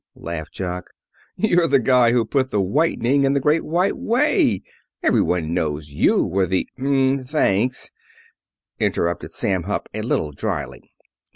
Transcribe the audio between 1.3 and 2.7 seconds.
"You're the guy who put the